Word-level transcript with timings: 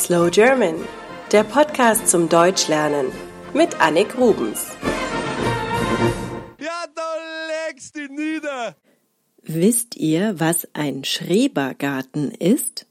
Slow 0.00 0.30
German, 0.30 0.76
der 1.30 1.44
Podcast 1.44 2.08
zum 2.08 2.30
Deutschlernen 2.30 3.12
mit 3.52 3.78
Annik 3.82 4.16
Rubens. 4.16 4.68
Ja, 6.58 6.84
da 6.94 7.68
legst 7.68 7.96
du 7.96 8.06
nieder. 8.06 8.76
Wisst 9.42 9.96
ihr, 9.96 10.40
was 10.40 10.66
ein 10.72 11.04
Schrebergarten 11.04 12.30
ist? 12.30 12.86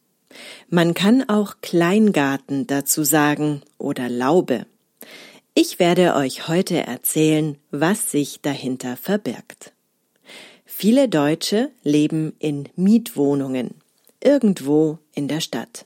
Man 0.70 0.94
kann 0.94 1.28
auch 1.28 1.56
Kleingarten 1.62 2.68
dazu 2.68 3.04
sagen 3.04 3.64
oder 3.80 4.08
Laube. 4.08 4.68
Ich 5.56 5.80
werde 5.80 6.14
euch 6.14 6.48
heute 6.48 6.78
erzählen, 6.86 7.58
was 7.72 8.12
sich 8.12 8.42
dahinter 8.42 8.96
verbirgt. 8.98 9.74
Viele 10.64 11.10
Deutsche 11.10 11.72
leben 11.82 12.36
in 12.38 12.70
Mietwohnungen, 12.76 13.74
irgendwo 14.22 15.00
in 15.16 15.28
der 15.28 15.42
Stadt. 15.42 15.86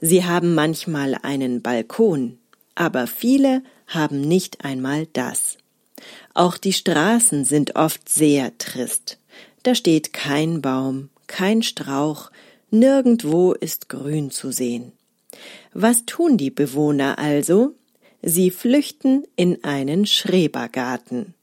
Sie 0.00 0.24
haben 0.24 0.54
manchmal 0.54 1.16
einen 1.22 1.62
Balkon, 1.62 2.38
aber 2.74 3.06
viele 3.06 3.62
haben 3.86 4.20
nicht 4.20 4.64
einmal 4.64 5.06
das. 5.12 5.58
Auch 6.34 6.58
die 6.58 6.72
Straßen 6.72 7.44
sind 7.44 7.76
oft 7.76 8.08
sehr 8.08 8.56
trist. 8.58 9.18
Da 9.62 9.74
steht 9.74 10.12
kein 10.12 10.60
Baum, 10.60 11.08
kein 11.26 11.62
Strauch, 11.62 12.30
nirgendwo 12.70 13.52
ist 13.52 13.88
Grün 13.88 14.30
zu 14.30 14.52
sehen. 14.52 14.92
Was 15.72 16.04
tun 16.06 16.36
die 16.36 16.50
Bewohner 16.50 17.18
also? 17.18 17.74
Sie 18.22 18.50
flüchten 18.50 19.24
in 19.36 19.64
einen 19.64 20.06
Schrebergarten. 20.06 21.34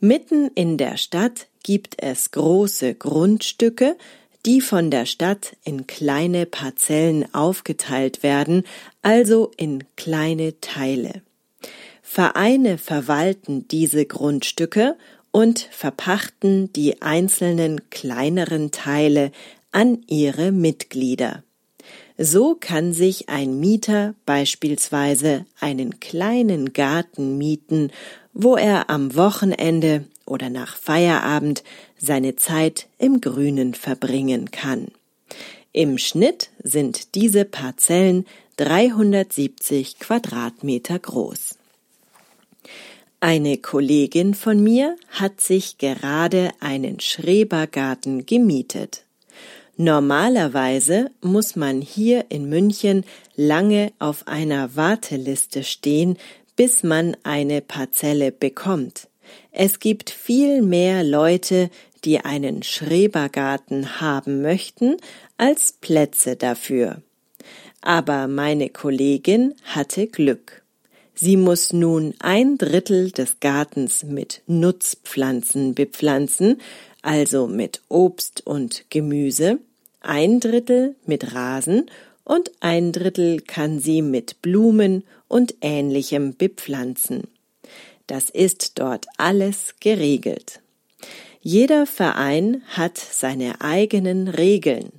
Mitten 0.00 0.50
in 0.54 0.78
der 0.78 0.96
Stadt 0.96 1.48
gibt 1.62 2.02
es 2.02 2.30
große 2.30 2.94
Grundstücke, 2.94 3.96
die 4.46 4.60
von 4.60 4.90
der 4.90 5.06
Stadt 5.06 5.56
in 5.64 5.86
kleine 5.86 6.46
Parzellen 6.46 7.32
aufgeteilt 7.34 8.22
werden, 8.22 8.64
also 9.02 9.50
in 9.56 9.84
kleine 9.96 10.60
Teile. 10.60 11.22
Vereine 12.02 12.78
verwalten 12.78 13.68
diese 13.68 14.06
Grundstücke 14.06 14.96
und 15.30 15.68
verpachten 15.70 16.72
die 16.72 17.02
einzelnen 17.02 17.90
kleineren 17.90 18.70
Teile 18.70 19.30
an 19.72 20.02
ihre 20.06 20.50
Mitglieder. 20.52 21.44
So 22.20 22.56
kann 22.58 22.92
sich 22.92 23.28
ein 23.28 23.60
Mieter 23.60 24.14
beispielsweise 24.26 25.46
einen 25.60 26.00
kleinen 26.00 26.72
Garten 26.72 27.38
mieten, 27.38 27.92
wo 28.34 28.56
er 28.56 28.90
am 28.90 29.14
Wochenende 29.14 30.04
oder 30.26 30.50
nach 30.50 30.76
Feierabend 30.76 31.62
seine 31.96 32.34
Zeit 32.34 32.88
im 32.98 33.20
Grünen 33.20 33.72
verbringen 33.72 34.50
kann. 34.50 34.88
Im 35.72 35.96
Schnitt 35.96 36.50
sind 36.60 37.14
diese 37.14 37.44
Parzellen 37.44 38.26
370 38.56 40.00
Quadratmeter 40.00 40.98
groß. 40.98 41.56
Eine 43.20 43.58
Kollegin 43.58 44.34
von 44.34 44.60
mir 44.60 44.96
hat 45.08 45.40
sich 45.40 45.78
gerade 45.78 46.50
einen 46.58 46.98
Schrebergarten 46.98 48.26
gemietet. 48.26 49.04
Normalerweise 49.80 51.12
muss 51.20 51.54
man 51.54 51.80
hier 51.80 52.26
in 52.30 52.48
München 52.48 53.04
lange 53.36 53.92
auf 54.00 54.26
einer 54.26 54.74
Warteliste 54.74 55.62
stehen, 55.62 56.18
bis 56.56 56.82
man 56.82 57.16
eine 57.22 57.60
Parzelle 57.60 58.32
bekommt. 58.32 59.06
Es 59.52 59.78
gibt 59.78 60.10
viel 60.10 60.62
mehr 60.62 61.04
Leute, 61.04 61.70
die 62.04 62.18
einen 62.18 62.64
Schrebergarten 62.64 64.00
haben 64.00 64.42
möchten, 64.42 64.96
als 65.36 65.74
Plätze 65.80 66.34
dafür. 66.34 67.00
Aber 67.80 68.26
meine 68.26 68.70
Kollegin 68.70 69.54
hatte 69.62 70.08
Glück. 70.08 70.64
Sie 71.14 71.36
muss 71.36 71.72
nun 71.72 72.14
ein 72.18 72.58
Drittel 72.58 73.12
des 73.12 73.38
Gartens 73.38 74.02
mit 74.02 74.42
Nutzpflanzen 74.48 75.74
bepflanzen, 75.74 76.60
also 77.00 77.46
mit 77.46 77.80
Obst 77.88 78.44
und 78.44 78.84
Gemüse, 78.90 79.60
ein 80.00 80.40
Drittel 80.40 80.96
mit 81.06 81.34
Rasen 81.34 81.90
und 82.24 82.50
ein 82.60 82.92
Drittel 82.92 83.40
kann 83.40 83.80
sie 83.80 84.02
mit 84.02 84.42
Blumen 84.42 85.04
und 85.28 85.54
ähnlichem 85.60 86.36
bepflanzen. 86.36 87.24
Das 88.06 88.30
ist 88.30 88.78
dort 88.78 89.06
alles 89.16 89.74
geregelt. 89.80 90.60
Jeder 91.40 91.86
Verein 91.86 92.62
hat 92.68 92.98
seine 92.98 93.60
eigenen 93.60 94.28
Regeln. 94.28 94.92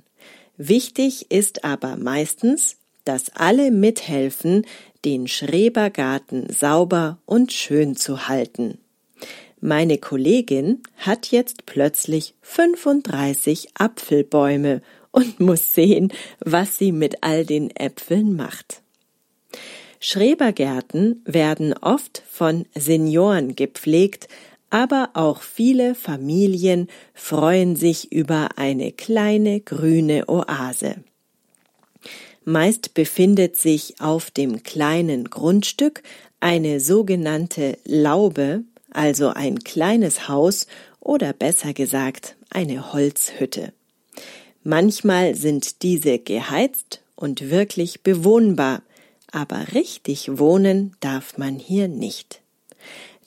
Wichtig 0.56 1.30
ist 1.30 1.64
aber 1.64 1.96
meistens, 1.96 2.76
dass 3.04 3.30
alle 3.34 3.70
mithelfen, 3.70 4.66
den 5.04 5.26
Schrebergarten 5.26 6.52
sauber 6.52 7.18
und 7.26 7.52
schön 7.52 7.96
zu 7.96 8.28
halten. 8.28 8.78
Meine 9.60 9.98
Kollegin 9.98 10.82
hat 10.96 11.30
jetzt 11.30 11.66
plötzlich 11.66 12.34
35 12.42 13.68
Apfelbäume 13.74 14.80
und 15.10 15.38
muss 15.40 15.74
sehen, 15.74 16.12
was 16.40 16.78
sie 16.78 16.92
mit 16.92 17.22
all 17.22 17.44
den 17.44 17.70
Äpfeln 17.76 18.36
macht. 18.36 18.82
Schrebergärten 19.98 21.20
werden 21.26 21.74
oft 21.74 22.22
von 22.30 22.64
Senioren 22.74 23.54
gepflegt, 23.54 24.28
aber 24.70 25.10
auch 25.12 25.42
viele 25.42 25.94
Familien 25.94 26.88
freuen 27.12 27.76
sich 27.76 28.12
über 28.12 28.50
eine 28.56 28.92
kleine 28.92 29.60
grüne 29.60 30.26
Oase. 30.28 30.96
Meist 32.44 32.94
befindet 32.94 33.56
sich 33.56 34.00
auf 34.00 34.30
dem 34.30 34.62
kleinen 34.62 35.24
Grundstück 35.24 36.02
eine 36.40 36.80
sogenannte 36.80 37.76
Laube, 37.84 38.64
also 38.92 39.28
ein 39.28 39.60
kleines 39.60 40.28
Haus 40.28 40.66
oder 41.00 41.32
besser 41.32 41.72
gesagt 41.72 42.36
eine 42.50 42.92
Holzhütte. 42.92 43.72
Manchmal 44.62 45.34
sind 45.34 45.82
diese 45.82 46.18
geheizt 46.18 47.00
und 47.16 47.50
wirklich 47.50 48.02
bewohnbar, 48.02 48.82
aber 49.32 49.72
richtig 49.74 50.38
wohnen 50.38 50.96
darf 51.00 51.38
man 51.38 51.58
hier 51.58 51.88
nicht. 51.88 52.40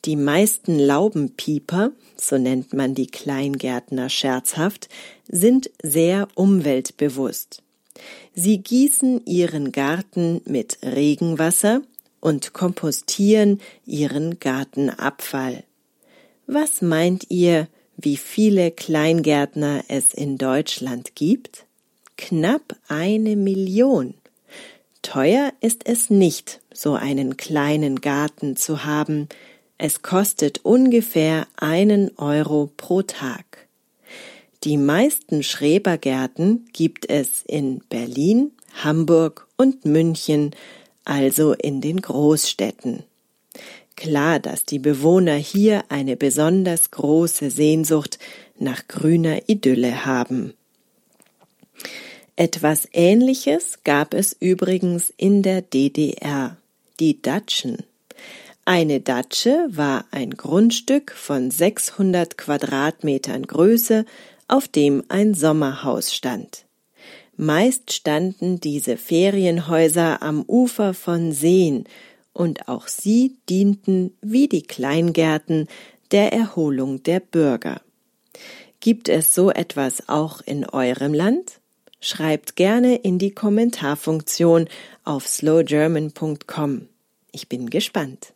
Die 0.06 0.16
meisten 0.18 0.78
Laubenpieper, 0.78 1.91
so 2.18 2.38
nennt 2.38 2.73
man 2.73 2.94
die 2.94 3.07
Kleingärtner 3.07 4.09
scherzhaft, 4.09 4.90
sind 5.29 5.72
sehr 5.81 6.28
umweltbewusst. 6.35 7.63
Sie 8.35 8.57
gießen 8.57 9.25
ihren 9.25 9.72
Garten 9.72 10.41
mit 10.46 10.79
Regenwasser 10.84 11.81
und 12.23 12.53
kompostieren 12.53 13.59
ihren 13.85 14.39
Gartenabfall. 14.39 15.63
Was 16.47 16.81
meint 16.81 17.25
ihr, 17.29 17.67
wie 17.97 18.16
viele 18.16 18.72
Kleingärtner 18.72 19.84
es 19.89 20.13
in 20.13 20.38
Deutschland 20.38 21.16
gibt? 21.16 21.66
Knapp 22.16 22.78
eine 22.88 23.35
Million. 23.35 24.13
Teuer 25.01 25.51
ist 25.59 25.85
es 25.85 26.09
nicht, 26.09 26.61
so 26.73 26.94
einen 26.94 27.35
kleinen 27.35 28.00
Garten 28.00 28.55
zu 28.55 28.85
haben. 28.85 29.28
Es 29.78 30.01
kostet 30.01 30.61
ungefähr 30.63 31.45
einen 31.57 32.17
Euro 32.17 32.72
pro 32.78 33.01
Tag. 33.01 33.67
Die 34.63 34.78
meisten 34.78 35.44
Schrebergärten 35.44 36.69
gibt 36.72 37.09
es 37.09 37.44
in 37.45 37.81
Berlin, 37.90 38.51
Hamburg 38.81 39.50
und 39.57 39.84
München, 39.84 40.51
also 41.06 41.53
in 41.53 41.81
den 41.81 42.02
Großstädten. 42.02 43.03
Klar, 43.96 44.40
dass 44.40 44.66
die 44.66 44.80
Bewohner 44.80 45.36
hier 45.36 45.84
eine 45.90 46.18
besonders 46.18 46.91
große 46.91 47.52
Sehnsucht 47.52 48.19
nach 48.58 48.88
grüner 48.88 49.47
Idylle 49.47 50.06
haben. 50.06 50.53
Etwas 52.36 52.88
Ähnliches 52.94 53.84
gab 53.84 54.14
es 54.14 54.34
übrigens 54.34 55.14
in 55.17 55.44
der 55.44 55.61
DDR, 55.61 56.58
die 57.00 57.22
Datschen. 57.22 57.84
Eine 58.66 59.02
Datsche 59.02 59.67
war 59.70 60.06
ein 60.11 60.32
Grundstück 60.32 61.11
von 61.11 61.52
600 61.52 62.38
Quadratmetern 62.38 63.46
Größe, 63.46 64.06
auf 64.47 64.67
dem 64.67 65.03
ein 65.09 65.34
Sommerhaus 65.34 66.14
stand. 66.14 66.66
Meist 67.35 67.94
standen 67.94 68.59
diese 68.59 68.97
Ferienhäuser 68.97 70.22
am 70.22 70.44
Ufer 70.47 70.94
von 70.94 71.32
Seen, 71.32 71.85
und 72.34 72.68
auch 72.68 72.88
sie 72.88 73.38
dienten 73.50 74.16
wie 74.22 74.47
die 74.47 74.64
Kleingärten 74.64 75.68
der 76.12 76.34
Erholung 76.34 77.03
der 77.03 77.20
Bürger. 77.20 77.82
Gibt 78.80 79.08
es 79.08 79.34
so 79.34 79.50
etwas 79.52 80.09
auch 80.09 80.41
in 80.41 80.66
eurem 80.66 81.14
Land? 81.14 81.59
Schreibt 82.02 82.56
gerne 82.56 82.96
in 82.97 83.18
die 83.18 83.32
Kommentarfunktion 83.32 84.68
auf 85.06 85.28
slowgerman.com. 85.28 86.90
Ich 87.32 87.47
bin 87.47 87.70
gespannt. 87.70 88.34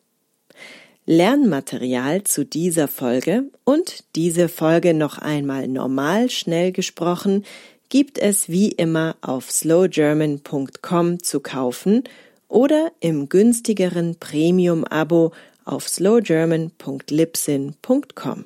Lernmaterial 1.06 2.24
zu 2.24 2.46
dieser 2.46 2.88
Folge 2.88 3.44
und 3.64 4.04
diese 4.16 4.48
Folge 4.48 4.94
noch 4.94 5.18
einmal 5.18 5.68
normal 5.68 6.30
schnell 6.30 6.72
gesprochen 6.72 7.46
gibt 7.90 8.18
es 8.18 8.50
wie 8.50 8.70
immer 8.70 9.16
auf 9.22 9.52
slowgerman.com 9.52 11.22
zu 11.24 11.40
kaufen 11.40 12.04
oder 12.48 12.92
im 13.00 13.30
günstigeren 13.30 14.18
Premium-Abo 14.20 15.34
auf 15.66 15.88
slowgerman.libsyn.com. 15.88 18.46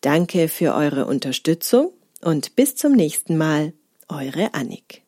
Danke 0.00 0.48
für 0.48 0.74
eure 0.74 1.04
Unterstützung 1.06 1.92
und 2.22 2.56
bis 2.56 2.76
zum 2.76 2.92
nächsten 2.92 3.36
Mal, 3.36 3.74
eure 4.08 4.54
Annik. 4.54 5.02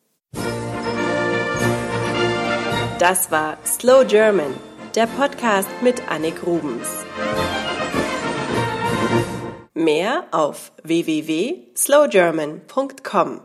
Das 2.99 3.31
war 3.31 3.57
Slow 3.65 4.05
German, 4.05 4.53
der 4.95 5.07
Podcast 5.07 5.69
mit 5.81 6.07
Annik 6.09 6.45
Rubens. 6.45 6.87
Mehr 9.79 10.27
auf 10.31 10.71
www.slowgerman.com. 10.83 13.41